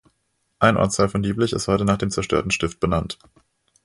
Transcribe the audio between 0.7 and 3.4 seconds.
Ortsteil von Dieblich ist heute nach dem zerstörten Stift benannt.